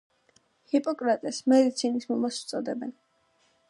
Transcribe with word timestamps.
ჰიპოკრატეს 0.71 1.43
„მედიცინის 1.53 2.11
მამას“ 2.13 2.43
უწოდებენ. 2.45 3.01